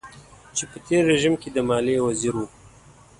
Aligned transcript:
چې 0.55 0.63
په 0.71 0.77
تېر 0.85 1.01
رژيم 1.11 1.35
کې 1.41 1.49
د 1.51 1.57
ماليې 1.69 1.99
وزير 2.07 2.33
و. 2.39 2.43